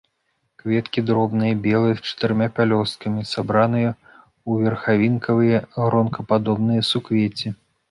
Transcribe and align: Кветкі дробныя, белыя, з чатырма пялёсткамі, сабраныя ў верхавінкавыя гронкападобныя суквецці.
Кветкі 0.61 1.01
дробныя, 1.09 1.53
белыя, 1.65 1.97
з 1.99 2.09
чатырма 2.11 2.47
пялёсткамі, 2.61 3.27
сабраныя 3.33 3.89
ў 3.91 4.51
верхавінкавыя 4.67 5.57
гронкападобныя 5.81 6.81
суквецці. 6.93 7.47